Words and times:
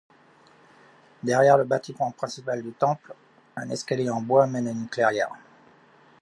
Derrière 1.21 1.59
le 1.59 1.63
bâtiment 1.63 2.09
principal 2.11 2.63
du 2.63 2.71
temple, 2.71 3.13
un 3.55 3.69
escalier 3.69 4.09
en 4.09 4.19
bois 4.23 4.47
mène 4.47 4.67
à 4.67 4.71
une 4.71 4.87
clairière. 4.89 5.29